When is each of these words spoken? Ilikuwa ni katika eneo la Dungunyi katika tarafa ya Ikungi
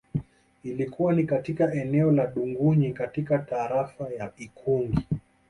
Ilikuwa 0.63 1.13
ni 1.13 1.23
katika 1.23 1.73
eneo 1.73 2.11
la 2.11 2.27
Dungunyi 2.27 2.93
katika 2.93 3.39
tarafa 3.39 4.09
ya 4.09 4.31
Ikungi 4.37 5.05